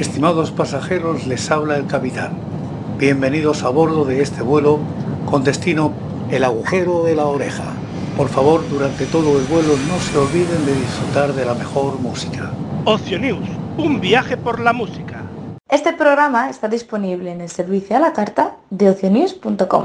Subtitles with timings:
[0.00, 2.32] Estimados pasajeros, les habla el capitán.
[2.96, 4.78] Bienvenidos a bordo de este vuelo
[5.26, 5.92] con destino
[6.30, 7.64] el agujero de la oreja.
[8.16, 12.50] Por favor, durante todo el vuelo no se olviden de disfrutar de la mejor música.
[12.86, 15.20] Ocio News, un viaje por la música.
[15.68, 19.84] Este programa está disponible en el servicio a la carta de ocionews.com.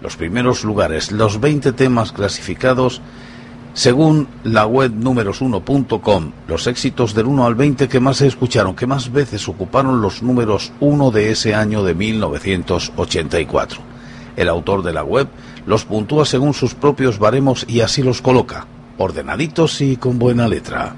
[0.00, 3.00] los primeros lugares, los 20 temas clasificados
[3.78, 8.88] según la web números1.com, los éxitos del 1 al 20 que más se escucharon, que
[8.88, 13.80] más veces ocuparon los números 1 de ese año de 1984.
[14.36, 15.28] El autor de la web
[15.64, 20.96] los puntúa según sus propios baremos y así los coloca, ordenaditos y con buena letra.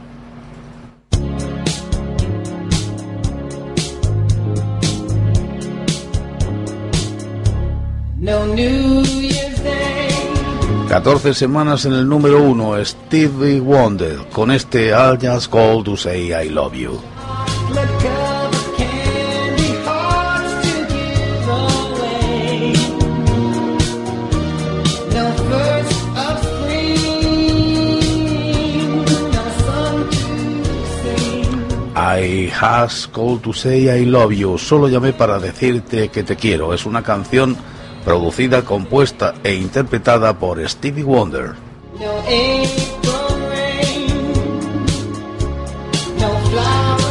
[10.89, 16.31] 14 semanas en el número 1, Stevie Wonder, con este I'll Just Call to Say
[16.31, 17.01] I Love You.
[31.97, 34.59] I has called to say I love you.
[34.59, 36.75] Solo llamé para decirte que te quiero.
[36.75, 37.57] Es una canción
[38.05, 41.55] producida, compuesta e interpretada por Stevie Wonder.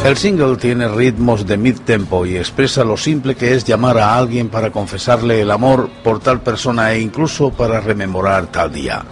[0.04, 4.48] El single tiene ritmos de mid-tempo y expresa lo simple que es llamar a alguien
[4.48, 9.04] para confesarle el amor por tal persona e incluso para rememorar tal día.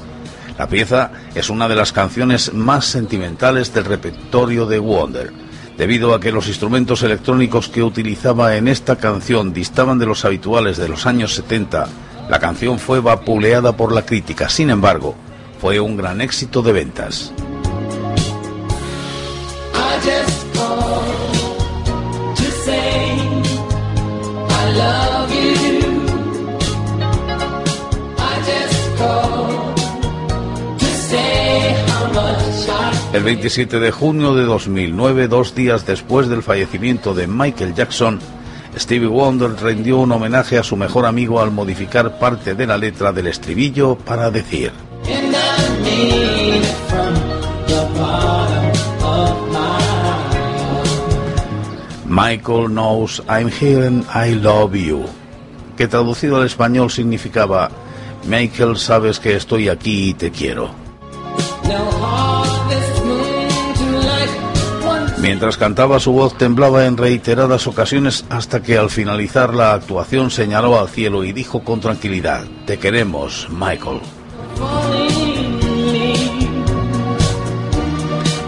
[0.59, 5.48] La pieza es una de las canciones más sentimentales del repertorio de Wonder
[5.79, 10.77] debido a que los instrumentos electrónicos que utilizaba en esta canción distaban de los habituales
[10.77, 11.89] de los años 70,
[12.29, 14.49] la canción fue vapuleada por la crítica.
[14.49, 15.15] Sin embargo,
[15.61, 17.33] fue un gran éxito de ventas.
[33.13, 38.21] 27 de junio de 2009, dos días después del fallecimiento de Michael Jackson,
[38.77, 43.13] Stevie Wonder rindió un homenaje a su mejor amigo al modificar parte de la letra
[43.13, 44.73] del estribillo para decir.
[52.07, 55.05] Michael knows I'm here and I love you,
[55.77, 57.71] que traducido al español significaba
[58.27, 60.71] Michael sabes que estoy aquí y te quiero.
[65.29, 70.81] Mientras cantaba su voz temblaba en reiteradas ocasiones hasta que al finalizar la actuación señaló
[70.81, 74.01] al cielo y dijo con tranquilidad, Te queremos, Michael.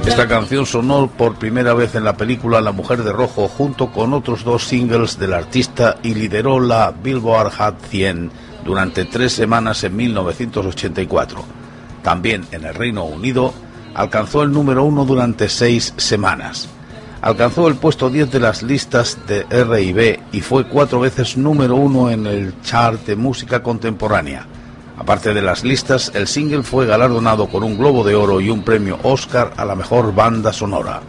[0.06, 4.14] Esta canción sonó por primera vez en la película La Mujer de Rojo junto con
[4.14, 8.30] otros dos singles del artista y lideró la Billboard Hot 100
[8.64, 11.44] durante tres semanas en 1984.
[12.02, 13.52] También en el Reino Unido
[13.94, 16.68] alcanzó el número uno durante seis semanas.
[17.22, 22.10] Alcanzó el puesto 10 de las listas de R&B y fue cuatro veces número uno
[22.10, 24.46] en el chart de música contemporánea.
[24.96, 28.62] Aparte de las listas, el single fue galardonado con un Globo de Oro y un
[28.62, 31.00] premio Oscar a la mejor banda sonora.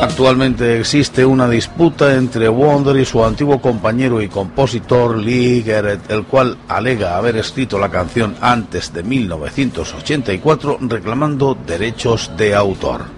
[0.00, 6.24] Actualmente existe una disputa entre Wonder y su antiguo compañero y compositor Lee Garrett, el
[6.24, 13.17] cual alega haber escrito la canción antes de 1984 reclamando derechos de autor.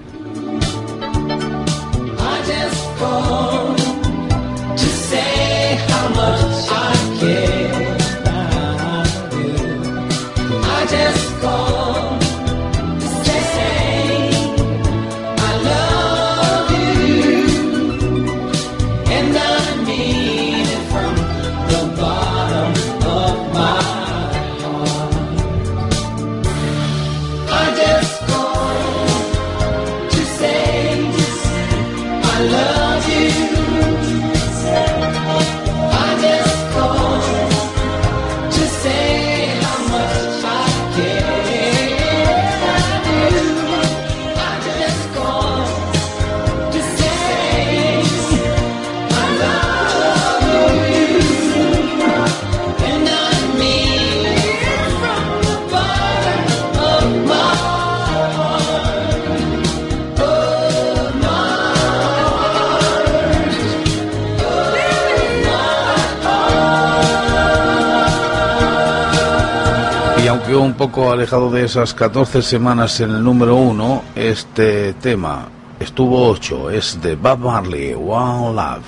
[70.98, 75.48] Alejado de esas 14 semanas en el número uno, este tema
[75.78, 78.84] estuvo 8, es de Bob Marley, One Love.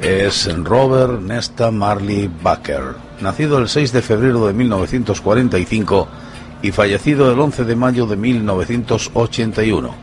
[0.00, 6.08] es Robert Nesta Marley Baker, nacido el 6 de febrero de 1945
[6.62, 9.94] y fallecido el 11 de mayo de 1981.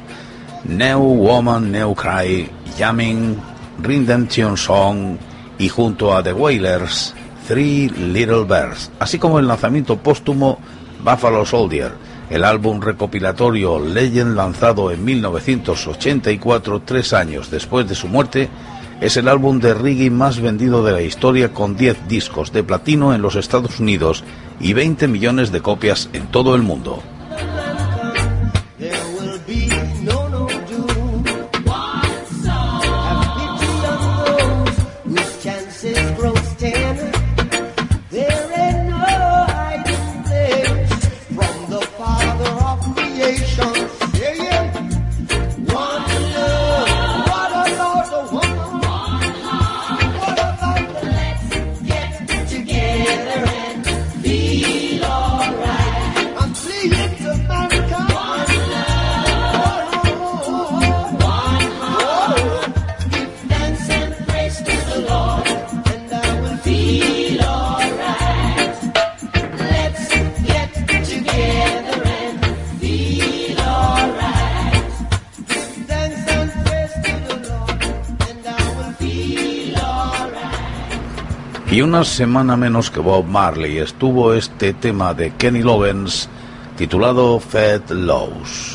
[0.65, 3.37] New Woman, New Cry, Jamming,
[3.81, 5.17] Redemption Song
[5.57, 7.13] y junto a The Wailers,
[7.47, 10.59] Three Little Birds, así como el lanzamiento póstumo
[11.03, 11.93] Buffalo Soldier,
[12.29, 18.49] el álbum recopilatorio Legend lanzado en 1984, tres años después de su muerte,
[19.01, 23.13] es el álbum de reggae más vendido de la historia con 10 discos de platino
[23.13, 24.23] en los Estados Unidos
[24.59, 27.03] y 20 millones de copias en todo el mundo.
[81.85, 86.27] Una semana menos que Bob Marley estuvo este tema de Kenny Loggins
[86.77, 88.74] titulado Fed Lows.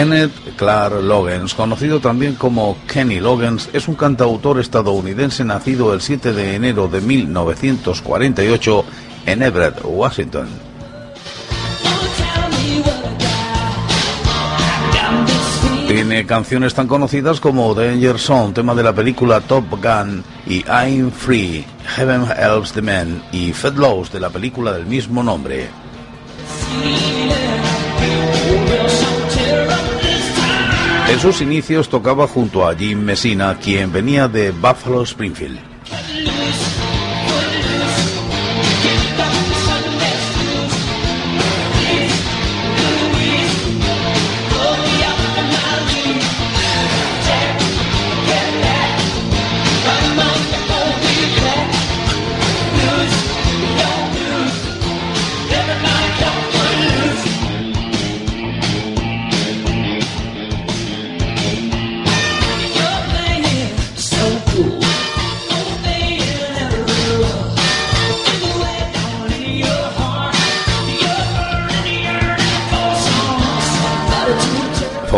[0.00, 6.32] Kenneth Clark Loggins, conocido también como Kenny Loggins, es un cantautor estadounidense nacido el 7
[6.32, 8.84] de enero de 1948
[9.26, 10.48] en Everett, Washington.
[15.86, 21.12] Tiene canciones tan conocidas como Danger Zone, tema de la película Top Gun, y I'm
[21.12, 21.66] Free,
[21.96, 25.68] Heaven Helps the Man, y Fed Lows de la película del mismo nombre.
[31.10, 35.69] En sus inicios tocaba junto a Jim Messina, quien venía de Buffalo Springfield.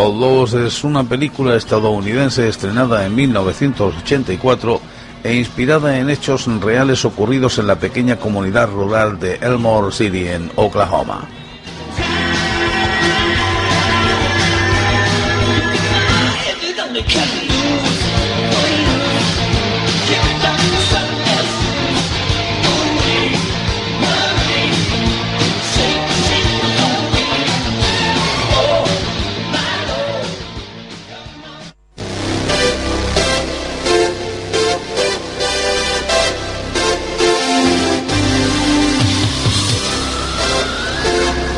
[0.03, 4.81] Es una película estadounidense estrenada en 1984
[5.23, 10.51] e inspirada en hechos reales ocurridos en la pequeña comunidad rural de Elmore City en
[10.57, 11.42] Oklahoma.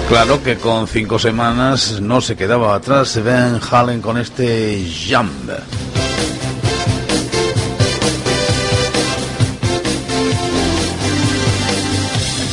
[0.07, 5.49] Claro que con cinco semanas no se quedaba atrás Van Halen con este Jump.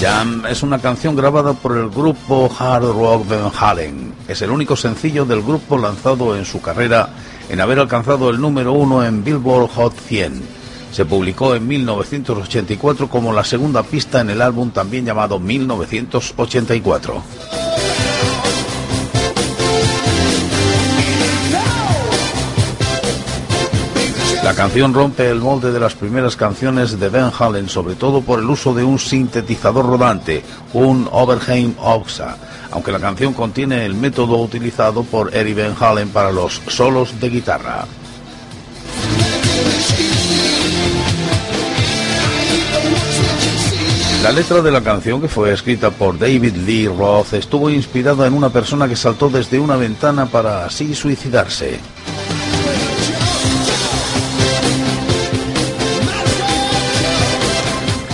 [0.00, 4.14] Jam es una canción grabada por el grupo Hard Rock Van Halen.
[4.26, 7.10] Es el único sencillo del grupo lanzado en su carrera
[7.50, 10.61] en haber alcanzado el número uno en Billboard Hot 100.
[10.92, 17.22] Se publicó en 1984 como la segunda pista en el álbum también llamado 1984.
[24.44, 28.40] La canción rompe el molde de las primeras canciones de Van Halen, sobre todo por
[28.40, 30.42] el uso de un sintetizador rodante,
[30.74, 32.36] un Oberheim Oxa,
[32.70, 37.30] aunque la canción contiene el método utilizado por Eddie Van Halen para los solos de
[37.30, 37.86] guitarra.
[44.22, 48.34] La letra de la canción, que fue escrita por David Lee Roth, estuvo inspirada en
[48.34, 51.80] una persona que saltó desde una ventana para así suicidarse.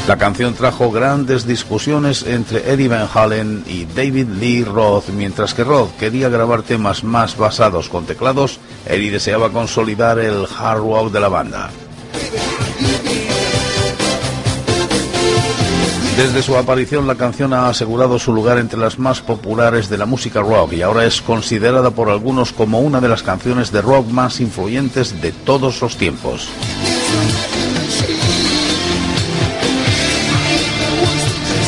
[0.09, 5.63] La canción trajo grandes discusiones entre Eddie Van Halen y David Lee Roth, mientras que
[5.63, 11.21] Roth quería grabar temas más basados con teclados, Eddie deseaba consolidar el hard rock de
[11.21, 11.71] la banda.
[16.19, 20.05] Desde su aparición la canción ha asegurado su lugar entre las más populares de la
[20.05, 24.09] música rock y ahora es considerada por algunos como una de las canciones de rock
[24.09, 26.49] más influyentes de todos los tiempos.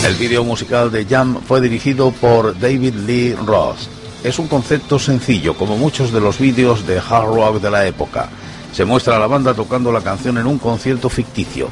[0.04, 3.78] El vídeo musical de Jam fue dirigido por David Lee Roth.
[4.25, 8.28] Es un concepto sencillo, como muchos de los vídeos de hard rock de la época.
[8.73, 11.69] Se muestra a la banda tocando la canción en un concierto ficticio.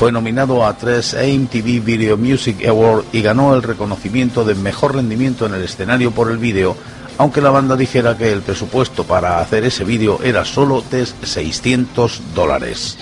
[0.00, 5.44] Fue nominado a tres MTV Video Music Award y ganó el reconocimiento de mejor rendimiento
[5.44, 6.74] en el escenario por el vídeo,
[7.18, 12.34] aunque la banda dijera que el presupuesto para hacer ese vídeo era solo de 600
[12.34, 12.96] dólares.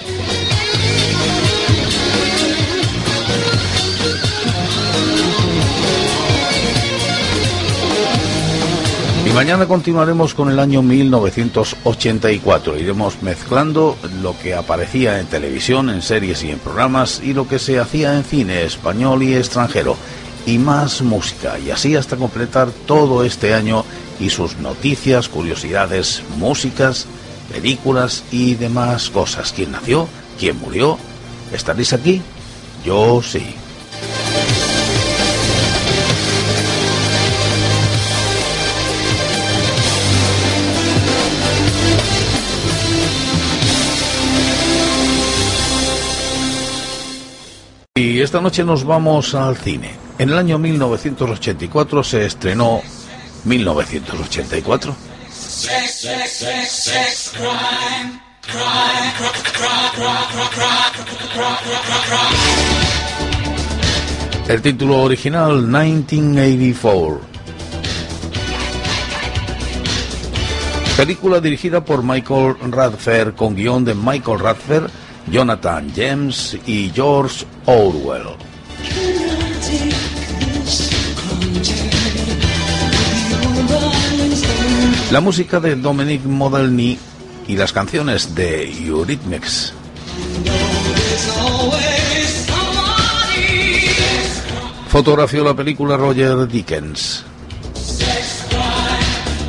[9.28, 12.78] Y mañana continuaremos con el año 1984.
[12.78, 17.58] Iremos mezclando lo que aparecía en televisión, en series y en programas y lo que
[17.58, 19.98] se hacía en cine español y extranjero.
[20.46, 21.58] Y más música.
[21.58, 23.84] Y así hasta completar todo este año
[24.18, 27.04] y sus noticias, curiosidades, músicas,
[27.52, 29.52] películas y demás cosas.
[29.52, 30.08] ¿Quién nació?
[30.40, 30.96] ¿Quién murió?
[31.52, 32.22] ¿Estaréis aquí?
[32.82, 33.44] Yo sí.
[48.18, 49.94] Y esta noche nos vamos al cine.
[50.18, 52.82] En el año 1984 se estrenó
[53.44, 54.96] 1984.
[64.48, 67.20] El título original 1984.
[70.96, 74.90] Película dirigida por Michael Radford con guion de Michael Radford
[75.30, 78.36] Jonathan James y George Orwell.
[85.10, 86.98] La música de Dominic Modelny
[87.46, 89.72] y las canciones de Eurythmics.
[94.88, 97.24] Fotografió la película Roger Dickens.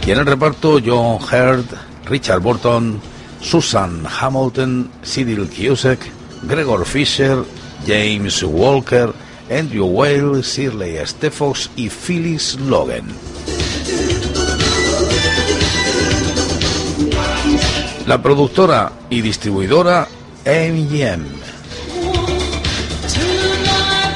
[0.06, 1.72] Y en el reparto John Hurt,
[2.06, 3.00] Richard Burton,
[3.42, 6.00] Susan Hamilton, Cyril Cusack,
[6.44, 7.44] Gregor Fisher,
[7.86, 9.14] James Walker,
[9.50, 13.08] Andrew Whale, Shirley Stepfox y Phyllis Logan.
[18.06, 20.08] La productora y distribuidora
[20.46, 21.26] MGM.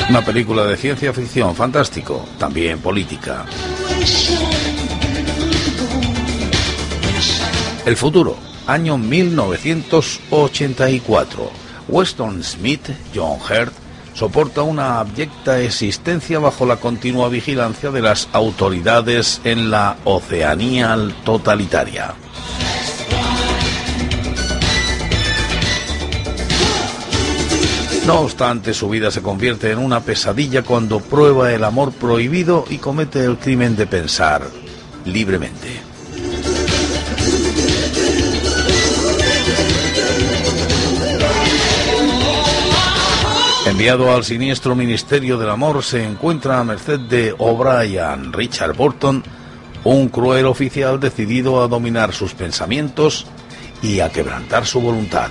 [0.10, 3.46] Una película de ciencia ficción fantástico, también política.
[7.86, 11.52] El futuro año 1984.
[11.88, 13.74] Weston Smith, John Hurt,
[14.14, 22.14] soporta una abyecta existencia bajo la continua vigilancia de las autoridades en la Oceanía totalitaria.
[28.06, 32.78] No obstante, su vida se convierte en una pesadilla cuando prueba el amor prohibido y
[32.78, 34.42] comete el crimen de pensar
[35.06, 35.93] libremente.
[43.84, 49.22] Enviado al siniestro Ministerio del Amor, se encuentra a merced de O'Brien Richard Burton,
[49.84, 53.28] un cruel oficial decidido a dominar sus pensamientos
[53.82, 55.30] y a quebrantar su voluntad.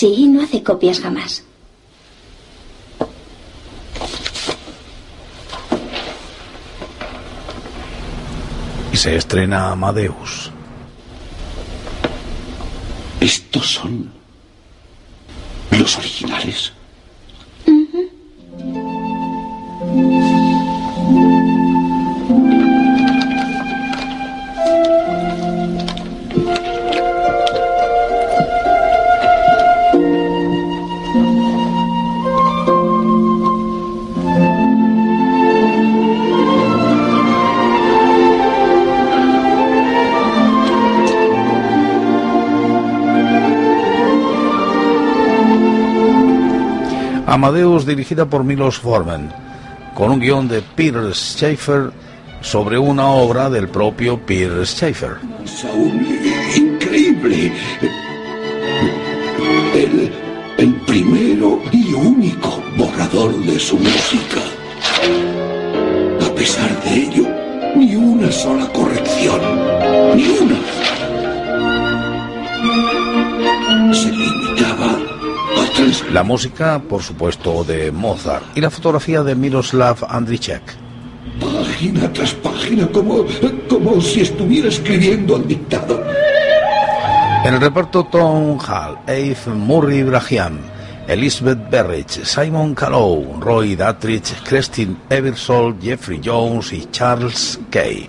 [0.00, 1.44] Sí, no hace copias jamás.
[8.94, 10.50] Y se estrena Amadeus.
[13.20, 14.10] Estos son
[15.70, 16.72] los originales.
[47.30, 49.32] Amadeus dirigida por Milos Forman,
[49.94, 51.92] con un guion de Peter Schaeffer
[52.40, 55.18] sobre una obra del propio Peter Schaeffer.
[55.44, 56.04] Es aún
[56.56, 57.52] increíble.
[59.72, 60.12] El,
[60.58, 64.40] el primero y único borrador de su música.
[66.26, 67.28] A pesar de ello,
[67.76, 69.40] ni una sola corrección.
[70.16, 70.58] Ni una.
[73.94, 75.09] Se limitaba.
[76.12, 80.62] La música, por supuesto, de Mozart y la fotografía de Miroslav Andrićek.
[81.40, 83.24] Página tras página, como,
[83.68, 86.02] como si estuviera escribiendo al dictado.
[87.44, 90.58] En el reparto Tom Hall, Eve Murray Ibrahim,
[91.08, 98.08] Elizabeth Berrich, Simon Callow, Roy Datrich, Christine Eversole, Jeffrey Jones y Charles Kay.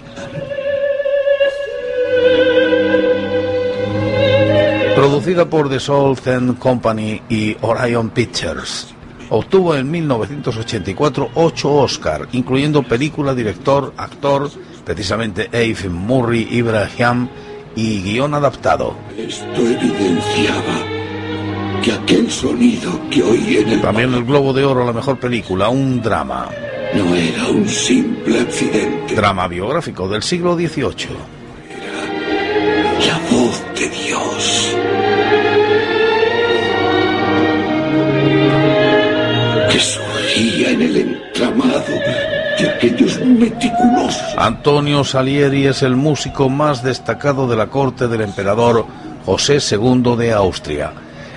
[5.22, 8.88] Producida por The Soul Zen Company y Orion Pictures.
[9.30, 14.50] Obtuvo en 1984 ocho Oscar, incluyendo película, director, actor,
[14.84, 17.28] precisamente Eve Murray Ibrahim
[17.76, 18.96] y guion adaptado.
[19.16, 20.80] Esto evidenciaba
[21.84, 25.20] que aquel sonido que oí en el También el Globo de Oro a la mejor
[25.20, 26.50] película, un drama.
[26.96, 29.14] no era un simple accidente.
[29.14, 31.41] Drama biográfico del siglo XVIII.
[40.82, 41.94] El entramado
[42.58, 44.36] de aquellos meticulosos.
[44.38, 48.86] Antonio Salieri es el músico más destacado de la corte del emperador
[49.26, 50.94] José II de Austria.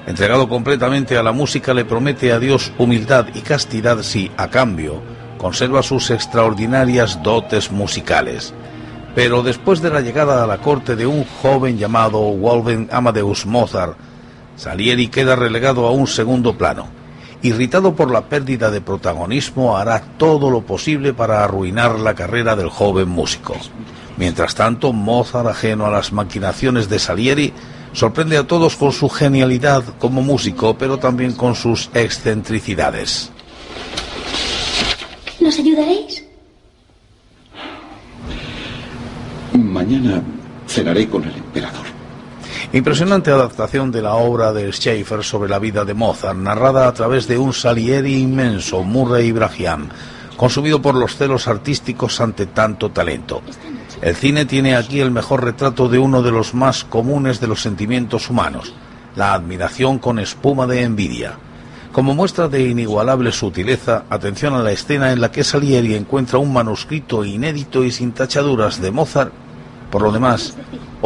[0.07, 5.03] Entregado completamente a la música, le promete a Dios humildad y castidad si, a cambio,
[5.39, 8.55] conserva sus extraordinarias dotes musicales.
[9.15, 13.97] Pero después de la llegada a la corte de un joven llamado Wolfgang Amadeus Mozart,
[14.57, 17.04] Salieri queda relegado a un segundo plano.
[17.45, 22.71] Irritado por la pérdida de protagonismo, hará todo lo posible para arruinar la carrera del
[22.71, 23.55] joven músico.
[24.17, 27.53] Mientras tanto, Mozart, ajeno a las maquinaciones de Salieri,
[27.93, 33.31] sorprende a todos con su genialidad como músico, pero también con sus excentricidades.
[35.39, 36.25] ¿Nos ayudaréis?
[39.53, 40.23] Mañana
[40.67, 41.94] cenaré con el emperador.
[42.75, 47.29] Impresionante adaptación de la obra de Schaeffer sobre la vida de Mozart, narrada a través
[47.29, 49.91] de un Salieri inmenso, Murray Ibrahim,
[50.37, 53.43] consumido por los celos artísticos ante tanto talento.
[54.03, 57.63] El cine tiene aquí el mejor retrato de uno de los más comunes de los
[57.63, 58.75] sentimientos humanos,
[59.15, 61.35] la admiración con espuma de envidia.
[61.93, 66.53] Como muestra de inigualable sutileza, atención a la escena en la que Salieri encuentra un
[66.53, 69.33] manuscrito inédito y sin tachaduras de Mozart,
[69.93, 70.57] por lo demás,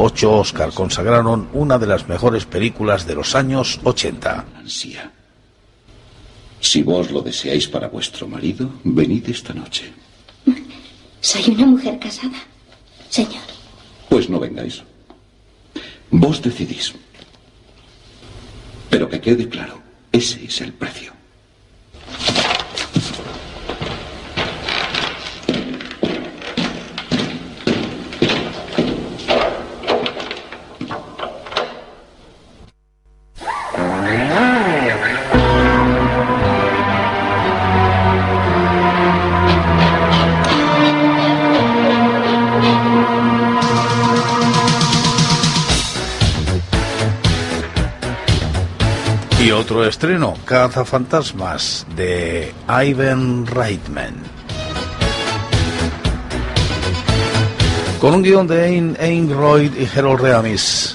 [0.01, 4.45] Ocho Oscar consagraron una de las mejores películas de los años 80.
[4.57, 5.11] Ansia.
[6.61, 9.93] Si vos lo deseáis para vuestro marido, venid esta noche.
[11.21, 12.39] Soy una mujer casada,
[13.09, 13.43] señor.
[14.09, 14.85] Pues no vengáis.
[16.13, 16.95] Vos decidís.
[18.91, 19.83] Pero que quede claro,
[20.13, 21.18] ese es el precio.
[49.99, 54.15] Estreno, Cazafantasmas, de Ivan Reitman.
[58.01, 60.95] Con un guion de Ayn y Harold Reamis.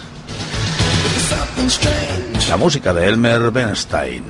[2.47, 4.23] La música de Elmer Bernstein.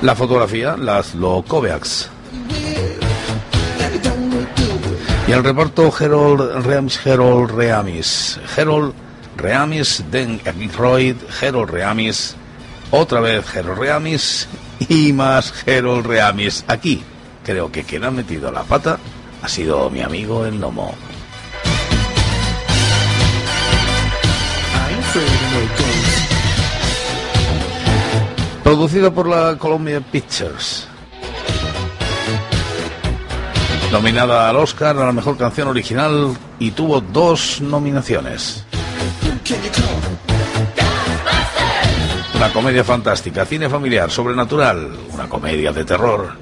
[0.00, 2.08] La fotografía, Laszlo Kovacs.
[5.26, 8.38] Y el reparto, Harold Reamis, Harold Reamis.
[8.56, 8.94] Harold
[9.42, 12.36] Reamis, Den Aykroyd, Harold Reamis,
[12.92, 14.48] otra vez Harold Reamis
[14.88, 16.64] y más Harold Reamis.
[16.68, 17.02] Aquí
[17.44, 18.98] creo que quien ha metido la pata
[19.42, 20.94] ha sido mi amigo el Lomo.
[28.62, 30.86] Producido por la Columbia Pictures.
[33.90, 38.64] Nominada al Oscar a la mejor canción original y tuvo dos nominaciones.
[42.34, 46.32] Una comedia fantástica, cine familiar, sobrenatural, una comedia de terror.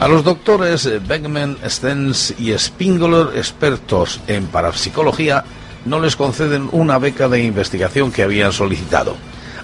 [0.00, 5.44] A los doctores Beckman, Stens y Spingler, expertos en parapsicología,
[5.84, 9.16] no les conceden una beca de investigación que habían solicitado.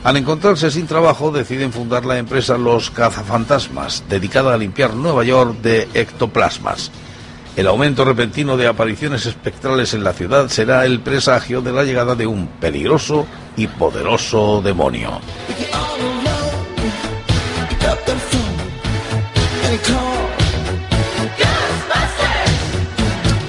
[0.03, 5.57] Al encontrarse sin trabajo, deciden fundar la empresa Los Cazafantasmas, dedicada a limpiar Nueva York
[5.63, 6.91] de ectoplasmas.
[7.57, 12.17] El aumento repentino de apariciones espectrales en la ciudad será el presagio de la llegada
[12.17, 15.21] de un peligroso y poderoso demonio.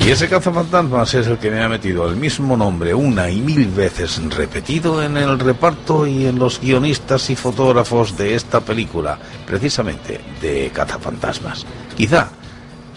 [0.05, 3.65] Y ese cazafantasmas es el que me ha metido el mismo nombre una y mil
[3.69, 10.21] veces repetido en el reparto y en los guionistas y fotógrafos de esta película, precisamente
[10.43, 11.65] de cazafantasmas.
[11.97, 12.29] Quizá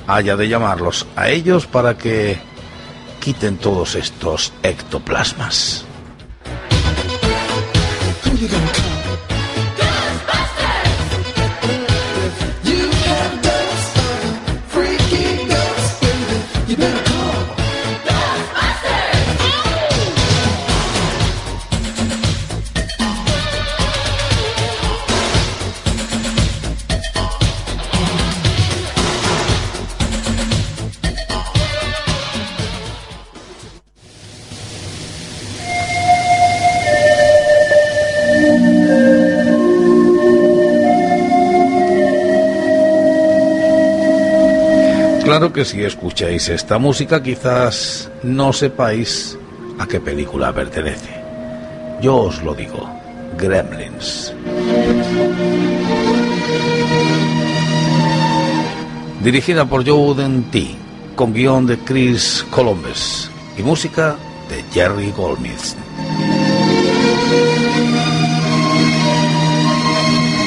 [0.09, 2.39] haya de llamarlos a ellos para que
[3.21, 5.85] quiten todos estos ectoplasmas.
[45.59, 49.37] Que si escucháis esta música quizás no sepáis
[49.81, 51.11] a qué película pertenece.
[52.01, 52.89] Yo os lo digo,
[53.37, 54.33] Gremlins.
[59.25, 60.77] Dirigida por Joe Dante,
[61.17, 64.15] con guion de Chris Columbus y música
[64.49, 65.75] de Jerry Goldsmith.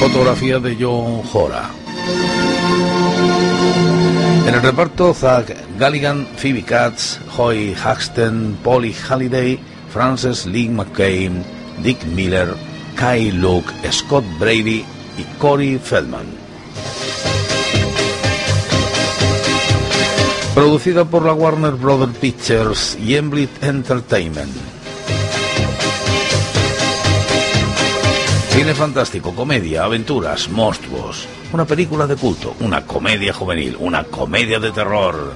[0.00, 1.81] Fotografía de John Hora.
[4.44, 9.58] En el reparto, Zach Galligan, Phoebe Katz, Hoy Haxton, Polly Halliday,
[9.90, 11.44] Frances Lee McCain,
[11.82, 12.54] Dick Miller,
[12.96, 14.84] Kai Luke, Scott Brady
[15.16, 16.26] y Corey Feldman.
[20.54, 24.71] Producida por la Warner Brothers Pictures y Emblit Entertainment.
[28.52, 31.26] Cine fantástico, comedia, aventuras, monstruos.
[31.54, 35.32] Una película de culto, una comedia juvenil, una comedia de terror.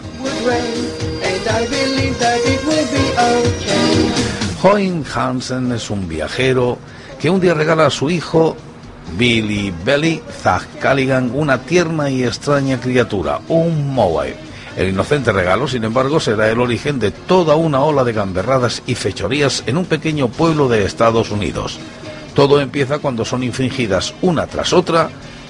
[4.62, 6.76] Hoyne Hansen es un viajero
[7.18, 8.54] que un día regala a su hijo
[9.16, 14.34] Billy Belly Zach Callaghan una tierna y extraña criatura, un Mowai.
[14.76, 18.94] El inocente regalo, sin embargo, será el origen de toda una ola de gamberradas y
[18.94, 21.80] fechorías en un pequeño pueblo de Estados Unidos.
[22.36, 25.08] Todo empieza cuando son infringidas una tras otra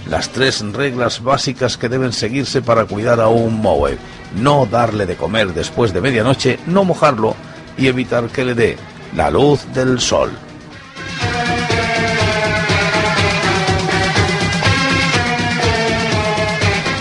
[0.09, 3.99] las tres reglas básicas que deben seguirse para cuidar a un moe.
[4.37, 7.35] No darle de comer después de medianoche, no mojarlo
[7.77, 8.77] y evitar que le dé
[9.17, 10.31] la luz del sol.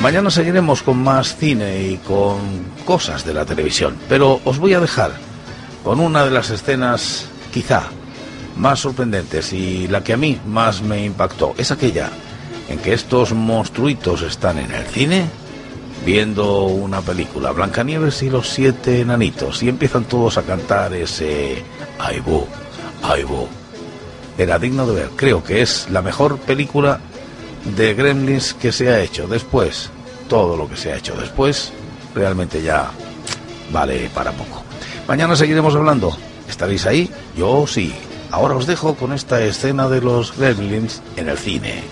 [0.01, 2.39] Mañana seguiremos con más cine y con
[2.85, 5.11] cosas de la televisión, pero os voy a dejar
[5.83, 7.83] con una de las escenas quizá
[8.57, 11.53] más sorprendentes y la que a mí más me impactó.
[11.57, 12.09] Es aquella
[12.69, 15.25] en que estos monstruitos están en el cine
[16.05, 21.63] viendo una película, Blancanieves y los siete enanitos, y empiezan todos a cantar ese
[21.99, 22.45] Aibu,
[23.01, 23.47] Aibu.
[24.37, 26.99] Era digno de ver, creo que es la mejor película
[27.75, 29.27] de Gremlins que se ha hecho.
[29.27, 29.89] Después,
[30.29, 31.71] todo lo que se ha hecho después,
[32.13, 32.91] realmente ya
[33.71, 34.63] vale para poco.
[35.07, 36.15] Mañana seguiremos hablando.
[36.47, 37.09] ¿Estaréis ahí?
[37.35, 37.93] Yo sí.
[38.31, 41.83] Ahora os dejo con esta escena de los Gremlins en el cine.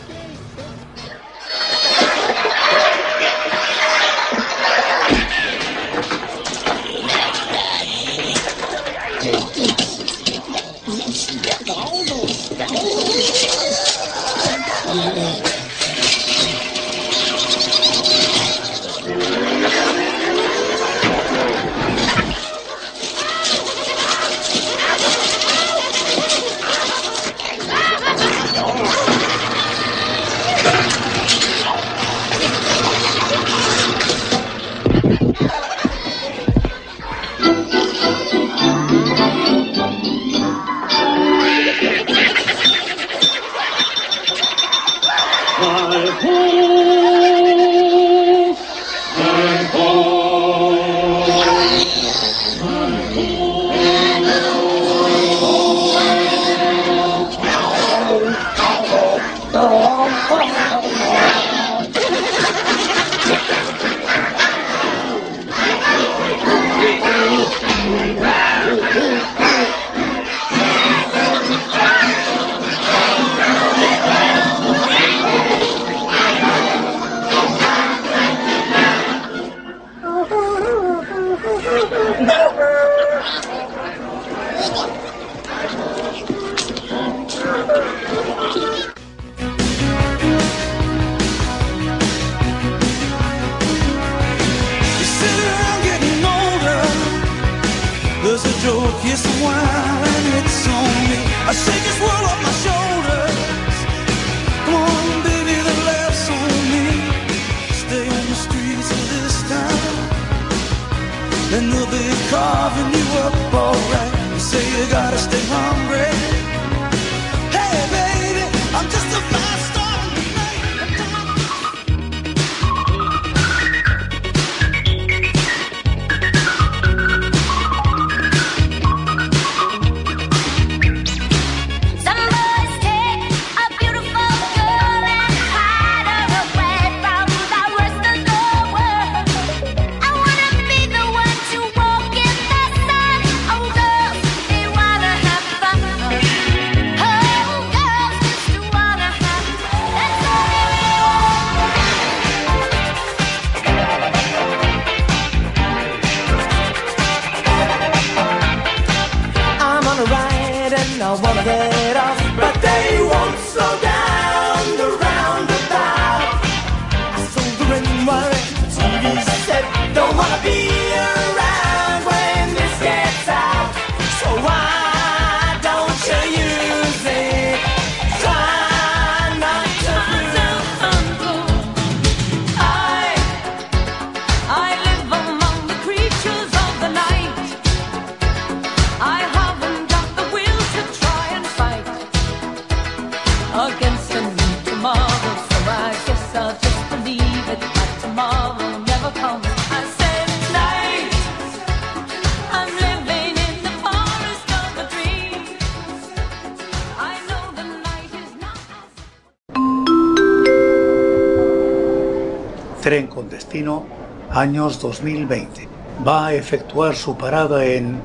[214.34, 215.68] Años 2020.
[216.06, 218.02] Va a efectuar su parada en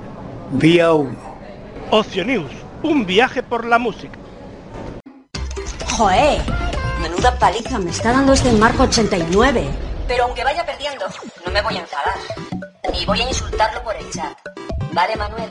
[0.52, 1.16] Vía 1.
[1.90, 4.18] Ocio News, un viaje por la música.
[5.96, 6.38] ¡Joé!
[7.00, 9.66] Menuda paliza me está dando este Marco 89.
[10.06, 11.06] Pero aunque vaya perdiendo,
[11.44, 12.14] no me voy a enfadar.
[12.92, 14.36] Ni voy a insultarlo por el chat.
[14.92, 15.50] ¿Vale, Manuel?